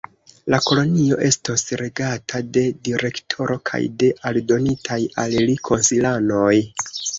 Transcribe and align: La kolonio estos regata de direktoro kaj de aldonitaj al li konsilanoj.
La 0.51 0.59
kolonio 0.67 1.17
estos 1.27 1.63
regata 1.81 2.41
de 2.57 2.63
direktoro 2.89 3.59
kaj 3.73 3.83
de 4.05 4.11
aldonitaj 4.33 5.01
al 5.27 5.39
li 5.53 5.59
konsilanoj. 5.71 6.53